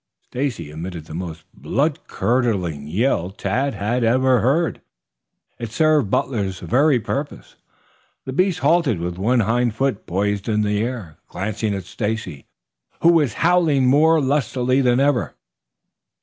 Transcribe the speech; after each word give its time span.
Stacy 0.23 0.71
emitted 0.71 1.05
the 1.05 1.13
most 1.13 1.43
blood 1.53 2.07
curdling 2.07 2.87
yell 2.87 3.29
Tad 3.29 3.75
had 3.75 4.03
ever 4.03 4.39
heard. 4.39 4.81
It 5.59 5.69
served 5.69 6.09
Butler's 6.09 6.59
very 6.59 6.99
purpose. 6.99 7.55
The 8.25 8.33
beast 8.33 8.61
halted 8.61 8.97
with 8.99 9.19
one 9.19 9.41
hind 9.41 9.75
foot 9.75 10.07
poised 10.07 10.49
in 10.49 10.61
the 10.63 10.79
air, 10.81 11.17
glaring 11.27 11.75
at 11.75 11.83
Stacy, 11.83 12.47
who 13.01 13.09
was 13.11 13.33
howling 13.45 13.85
more 13.85 14.19
lustily 14.19 14.81
than 14.81 14.99
ever. 14.99 15.35